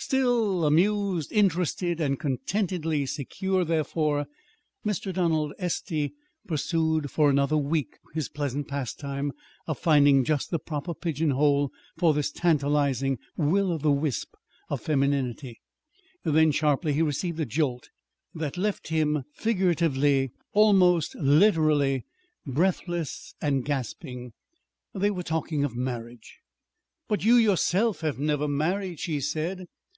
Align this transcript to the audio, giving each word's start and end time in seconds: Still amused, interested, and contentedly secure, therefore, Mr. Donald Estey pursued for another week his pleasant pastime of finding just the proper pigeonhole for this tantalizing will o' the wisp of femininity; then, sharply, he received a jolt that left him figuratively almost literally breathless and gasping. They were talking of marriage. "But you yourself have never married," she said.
Still 0.00 0.64
amused, 0.64 1.32
interested, 1.32 2.00
and 2.00 2.20
contentedly 2.20 3.04
secure, 3.04 3.64
therefore, 3.64 4.26
Mr. 4.86 5.12
Donald 5.12 5.52
Estey 5.58 6.12
pursued 6.46 7.10
for 7.10 7.28
another 7.28 7.56
week 7.56 7.98
his 8.14 8.28
pleasant 8.28 8.68
pastime 8.68 9.32
of 9.66 9.76
finding 9.76 10.22
just 10.22 10.52
the 10.52 10.60
proper 10.60 10.94
pigeonhole 10.94 11.72
for 11.96 12.14
this 12.14 12.30
tantalizing 12.30 13.18
will 13.36 13.72
o' 13.72 13.76
the 13.76 13.90
wisp 13.90 14.34
of 14.70 14.80
femininity; 14.80 15.60
then, 16.22 16.52
sharply, 16.52 16.92
he 16.92 17.02
received 17.02 17.40
a 17.40 17.44
jolt 17.44 17.90
that 18.32 18.56
left 18.56 18.88
him 18.88 19.24
figuratively 19.34 20.30
almost 20.52 21.16
literally 21.16 22.04
breathless 22.46 23.34
and 23.42 23.64
gasping. 23.64 24.32
They 24.94 25.10
were 25.10 25.24
talking 25.24 25.64
of 25.64 25.74
marriage. 25.74 26.38
"But 27.08 27.24
you 27.24 27.34
yourself 27.34 28.00
have 28.02 28.20
never 28.20 28.46
married," 28.46 29.00
she 29.00 29.20
said. 29.20 29.66